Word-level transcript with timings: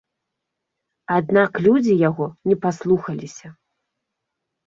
Аднак 1.17 1.51
людзі 1.65 1.93
яго 2.09 2.25
не 2.51 2.55
паслухаліся. 2.63 3.47